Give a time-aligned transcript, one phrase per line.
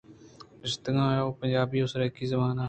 [0.61, 2.59] نشتگ ایں ءُ پنجابی ءُ سرائیکی زبان ءَ